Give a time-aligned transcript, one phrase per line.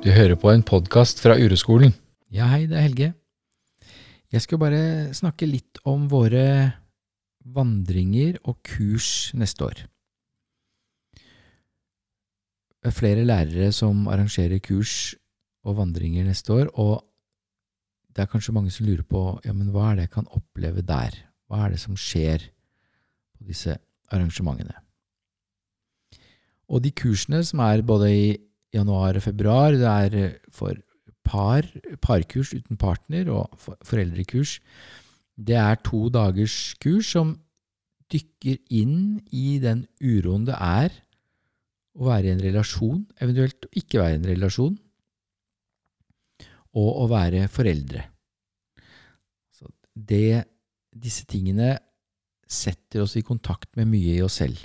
[0.00, 1.90] Du hører på en podkast fra Ureskolen.
[2.32, 3.08] Ja, hei, det er Helge.
[4.32, 4.80] Jeg skal bare
[5.12, 6.72] snakke litt om våre
[7.44, 9.84] vandringer og kurs neste år.
[12.80, 15.12] Det er flere lærere som arrangerer kurs
[15.68, 17.04] og vandringer neste år, og
[18.08, 20.80] det er kanskje mange som lurer på ja, men hva er det jeg kan oppleve
[20.80, 21.12] der?
[21.44, 22.48] Hva er det som skjer
[23.36, 23.76] på disse
[24.08, 24.80] arrangementene?
[26.72, 28.30] Og de kursene som er både i
[28.74, 29.76] januar og februar.
[29.76, 30.78] Det er eh, for
[31.26, 31.66] par,
[32.02, 33.54] parkurs uten partner og
[33.86, 34.58] foreldrekurs.
[35.36, 37.36] Det er to dagers kurs som
[38.10, 40.94] dykker inn i den uroen det er
[42.00, 44.74] å være i en relasjon, eventuelt ikke være i en relasjon,
[46.80, 48.04] og å være foreldre.
[49.54, 50.44] Så det,
[50.90, 51.74] disse tingene
[52.50, 54.62] setter oss i kontakt med mye i oss selv.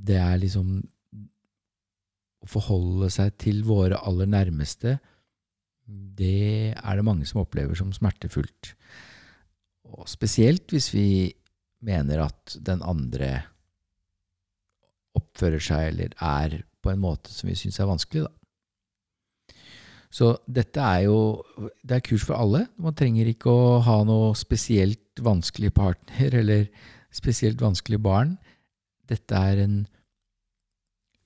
[0.00, 0.80] Det er liksom
[2.40, 4.98] å forholde seg til våre aller nærmeste,
[5.90, 8.74] det er det mange som opplever som smertefullt.
[9.90, 11.08] Og spesielt hvis vi
[11.84, 13.40] mener at den andre
[15.18, 18.34] oppfører seg eller er på en måte som vi syns er vanskelig, da.
[20.10, 21.44] Så dette er jo
[21.86, 22.64] Det er kurs for alle.
[22.82, 26.66] Man trenger ikke å ha noe spesielt vanskelig partner eller
[27.14, 28.34] spesielt vanskelig barn.
[29.06, 29.76] Dette er en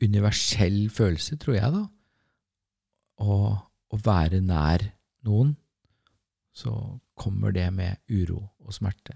[0.03, 1.85] universell følelse, tror jeg, da.
[3.23, 3.37] Å,
[3.95, 4.83] være nær
[5.23, 5.53] noen,
[6.51, 6.73] så
[7.15, 9.15] kommer det med uro og smerte.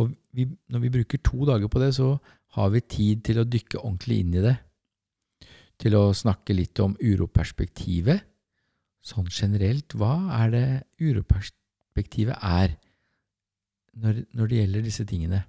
[0.00, 2.14] Og vi, når vi bruker to dager på det, så
[2.56, 4.56] har vi tid til å dykke ordentlig inn i det.
[5.80, 8.24] Til å snakke litt om uroperspektivet.
[9.04, 10.66] Sånn generelt, hva er det
[11.00, 12.76] uroperspektivet er
[14.00, 15.44] når, når det gjelder disse tingene?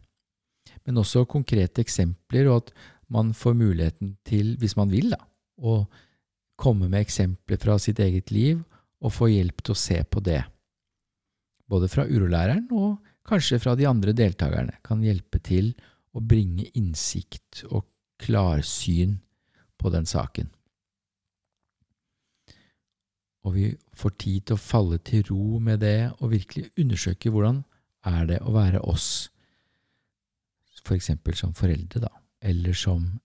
[0.88, 2.72] Men også konkrete eksempler, og at
[3.12, 5.20] man får muligheten til, hvis man vil, da,
[5.60, 5.84] å
[6.62, 8.62] komme med eksempler fra sitt eget liv
[9.02, 10.42] og få hjelp til å se på det.
[11.72, 15.74] Både fra urolæreren og kanskje fra de andre deltakerne kan hjelpe til
[16.16, 17.86] å bringe innsikt og
[18.22, 19.18] klarsyn
[19.82, 20.52] på den saken.
[23.42, 23.68] Og vi
[23.98, 27.64] får tid til å falle til ro med det og virkelig undersøke hvordan
[28.06, 29.32] er det å være oss,
[30.86, 32.12] for eksempel som foreldre, da
[32.42, 33.20] eller som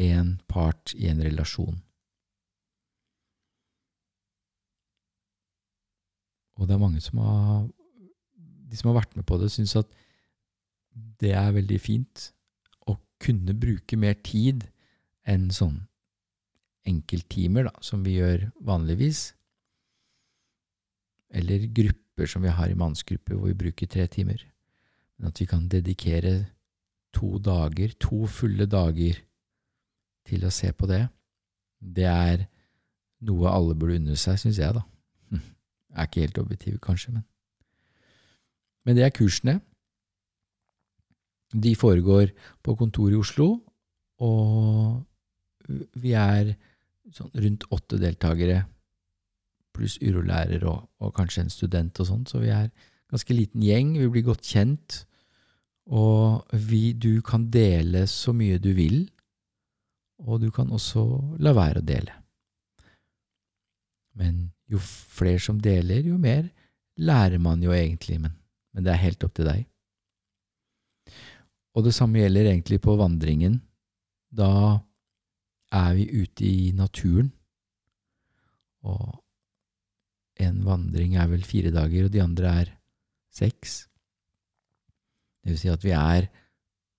[0.00, 1.76] en part i en relasjon.
[6.54, 7.66] Og det er mange som har
[8.70, 9.90] De som har vært med på det, syns at
[11.22, 12.22] det er veldig fint
[12.90, 14.64] å kunne bruke mer tid
[15.30, 15.76] enn sånn
[16.88, 19.28] enkelttimer, da, som vi gjør vanligvis.
[21.30, 24.42] Eller grupper som vi har i mannsgrupper, hvor vi bruker tre timer.
[25.16, 26.34] Men at vi kan dedikere
[27.14, 29.20] to dager, to fulle dager,
[30.24, 31.04] til å se på det,
[31.84, 32.46] det er
[33.28, 34.84] noe alle burde unne seg, syns jeg, da.
[35.34, 37.24] Jeg er ikke helt objektiv, kanskje, men
[38.84, 39.60] Men det er kursene.
[41.54, 43.62] De foregår på kontoret i Oslo,
[44.20, 45.00] og
[45.96, 46.50] vi er
[47.14, 48.64] sånn rundt åtte deltakere,
[49.72, 52.68] pluss urolærer og, og kanskje en student og sånn, så vi er
[53.10, 53.94] ganske liten gjeng.
[53.98, 55.04] Vi blir godt kjent.
[55.92, 59.02] Og vi, du kan dele så mye du vil,
[60.24, 61.02] og du kan også
[61.42, 62.14] la være å dele.
[64.16, 66.46] Men jo flere som deler, jo mer
[66.96, 68.32] lærer man jo egentlig, men,
[68.72, 69.64] men det er helt opp til deg.
[71.74, 73.58] Og det samme gjelder egentlig på vandringen.
[74.34, 74.78] Da
[75.74, 77.32] er vi ute i naturen,
[78.86, 79.18] og
[80.42, 82.72] en vandring er vel fire dager, og de andre er
[83.34, 83.84] seks.
[85.44, 86.30] Det vil si at vi er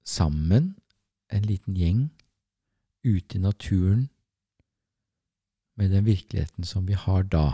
[0.06, 0.76] sammen,
[1.34, 2.04] en liten gjeng,
[3.06, 4.06] ute i naturen,
[5.76, 7.48] med den virkeligheten som vi har da.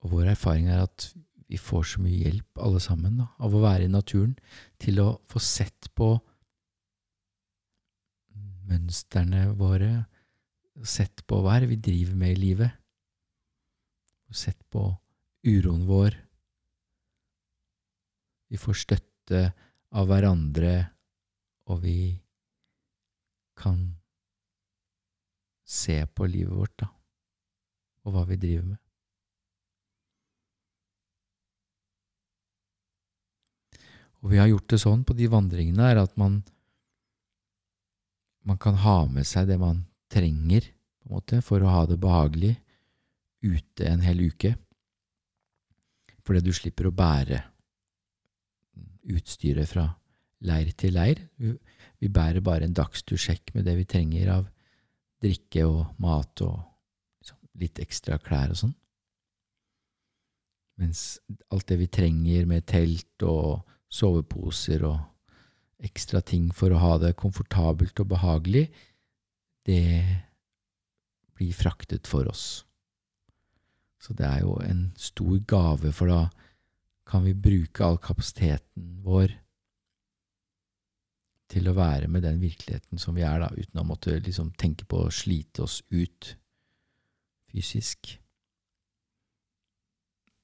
[0.00, 1.10] Og vår erfaring er at
[1.50, 4.36] vi får så mye hjelp, alle sammen, da, av å være i naturen,
[4.78, 6.14] til å få sett på
[8.70, 10.06] mønstrene våre,
[10.86, 12.76] sett på hva er det vi driver med i livet,
[14.30, 14.86] sett på
[15.42, 16.14] uroen vår,
[18.50, 19.42] vi får støtte
[19.94, 20.74] av hverandre,
[21.70, 22.18] og vi
[23.58, 23.78] kan
[25.62, 26.88] se på livet vårt, da,
[28.06, 28.80] og hva vi driver med.
[34.20, 36.40] Og vi har gjort det sånn på de vandringene her at man,
[38.44, 40.66] man kan ha med seg det man trenger
[41.00, 42.56] på en måte, for å ha det behagelig
[43.46, 44.52] ute en hel uke.
[46.26, 47.40] Fordi du slipper å bære
[49.16, 49.86] utstyret fra
[50.46, 51.20] leir til leir.
[51.36, 54.48] Vi, bærer bare en dagstursjekk med det vi trenger av
[55.20, 56.56] drikke og mat og
[57.20, 58.76] liksom, litt ekstra klær og sånn.
[60.80, 61.20] Mens
[61.52, 67.18] alt det vi trenger med telt og soveposer og ekstra ting for å ha det
[67.20, 68.66] komfortabelt og behagelig,
[69.68, 70.00] det
[71.36, 72.64] blir fraktet for oss.
[74.00, 76.22] Så det er jo en stor gave, for da
[77.10, 79.34] kan vi bruke all kapasiteten vår
[81.50, 84.86] til å være med den virkeligheten som vi er, da, uten å måtte liksom tenke
[84.86, 86.34] på å slite oss ut
[87.50, 88.12] fysisk.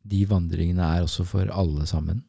[0.07, 2.25] De vandringene er også for alle sammen.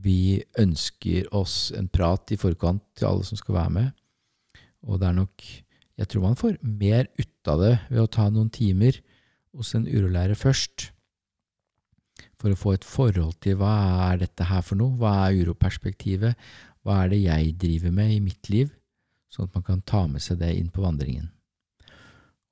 [0.00, 3.90] Vi ønsker oss en prat i forkant til alle som skal være med,
[4.86, 5.50] og det er nok
[6.00, 8.96] Jeg tror man får mer ut av det ved å ta noen timer
[9.52, 10.86] hos en urolærer først
[12.40, 13.74] for å få et forhold til hva
[14.08, 16.38] er dette her for noe, hva er uroperspektivet,
[16.84, 18.70] hva er det jeg driver med i mitt liv,
[19.30, 21.28] sånn at man kan ta med seg det inn på vandringen.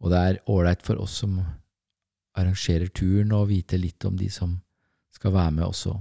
[0.04, 1.40] Og det er ålreit for oss som
[2.38, 4.58] arrangerer turen, å vite litt om de som
[5.14, 5.96] skal være med også.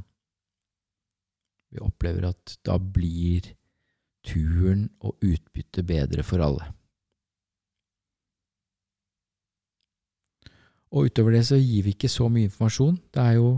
[1.74, 3.48] Vi opplever at da blir
[4.28, 6.68] turen og utbyttet bedre for alle.
[10.96, 13.00] Og utover det så gir vi ikke så mye informasjon.
[13.12, 13.50] Det er jo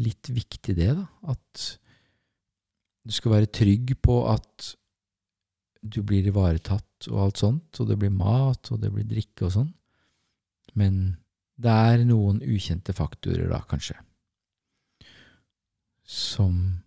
[0.00, 1.06] litt viktig, det, da.
[1.32, 1.64] At
[3.04, 4.74] du skal være trygg på at
[5.80, 9.54] du blir ivaretatt og alt sånt, og det blir mat, og det blir drikke og
[9.56, 9.72] sånn.
[10.76, 11.00] Men
[11.60, 13.96] det er noen ukjente faktorer, da, kanskje,
[16.04, 16.82] som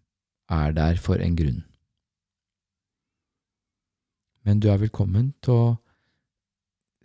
[0.52, 1.64] er der for en grunn.
[4.44, 5.68] Men du er velkommen til å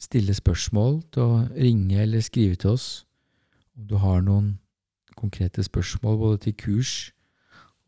[0.03, 2.89] stille spørsmål, til å ringe eller skrive til oss
[3.79, 4.57] om du har noen
[5.19, 6.93] konkrete spørsmål både til kurs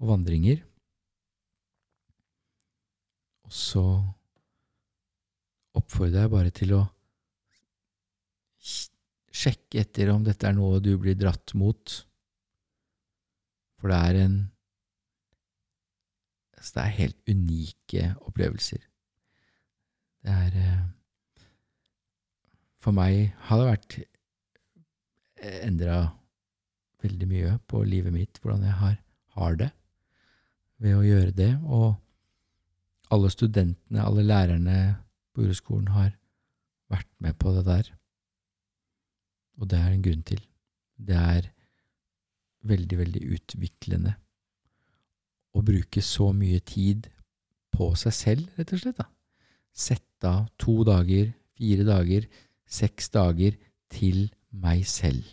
[0.00, 0.62] og vandringer.
[3.46, 3.84] Og så
[5.78, 6.84] oppfordrer jeg bare til å
[9.30, 11.96] sjekke etter om dette er noe du blir dratt mot.
[13.80, 14.38] For det er en
[16.60, 18.82] altså Det er helt unike opplevelser.
[20.20, 20.88] Det er eh,
[22.84, 23.96] For meg har det vært
[25.64, 26.19] endra
[27.04, 28.96] veldig mye på livet mitt, hvordan jeg har,
[29.36, 29.70] har det
[30.80, 31.52] ved å gjøre det.
[31.64, 31.94] Og
[33.10, 34.76] alle studentene, alle lærerne
[35.34, 36.12] på ureskolen har
[36.90, 37.92] vært med på det der.
[39.60, 40.42] Og det er en grunn til.
[40.96, 41.50] Det er
[42.66, 44.14] veldig, veldig utviklende
[45.56, 47.08] å bruke så mye tid
[47.74, 49.00] på seg selv, rett og slett.
[49.00, 49.08] da.
[49.72, 52.26] Sette av to dager, fire dager,
[52.66, 53.56] seks dager
[53.90, 55.24] til meg selv.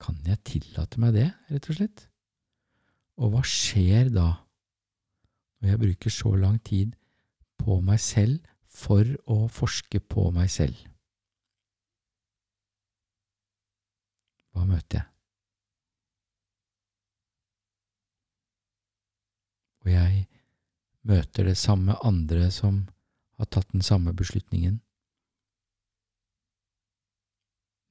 [0.00, 2.06] Kan jeg tillate meg det, rett og slett?
[3.20, 4.28] Og hva skjer da,
[5.60, 6.94] når jeg bruker så lang tid
[7.60, 10.78] på meg selv for å forske på meg selv?
[14.56, 15.06] Hva møter jeg?
[19.80, 20.26] Og jeg
[21.08, 22.86] møter det samme andre som
[23.40, 24.80] har tatt den samme beslutningen,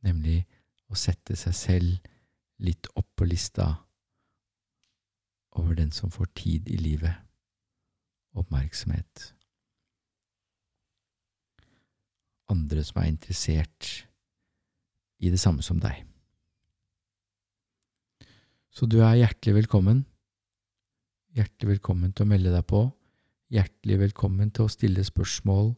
[0.06, 0.44] nemlig
[0.90, 2.10] å sette seg selv
[2.66, 3.70] litt opp på lista
[5.60, 7.16] over den som får tid i livet,
[8.38, 9.34] oppmerksomhet.
[12.50, 13.90] Andre som er interessert
[15.20, 16.06] i det samme som deg.
[18.70, 20.06] Så du er hjertelig velkommen.
[21.36, 22.86] Hjertelig velkommen til å melde deg på.
[23.54, 25.74] Hjertelig velkommen til å stille spørsmål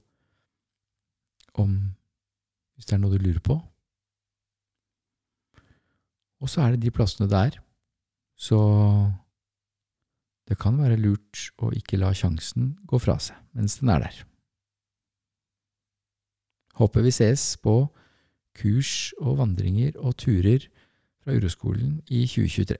[1.60, 1.74] om
[2.76, 3.58] hvis det er noe du lurer på.
[6.42, 7.58] Og så er det de plassene der.
[8.38, 8.58] Så
[10.50, 14.22] det kan være lurt å ikke la sjansen gå fra seg mens den er der.
[16.80, 17.76] Håper vi ses på
[18.58, 20.66] kurs og vandringer og turer
[21.22, 22.80] fra Uroskolen i 2023.